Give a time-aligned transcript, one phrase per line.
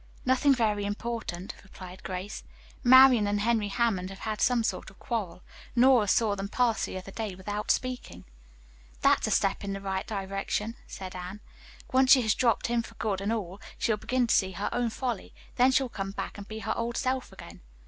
[0.25, 2.41] "Nothing very important," replied Grace.
[2.83, 5.43] "Marian and Henry Hammond have had some sort of quarrel.
[5.75, 8.25] Nora saw them pass the other day without speaking."
[9.01, 11.39] "That's a step in the right direction", said Anne.
[11.93, 14.89] "Once she has dropped him for good and all, she'll begin to see her own
[14.89, 15.35] folly.
[15.57, 17.61] Then she'll come back and be her old self again."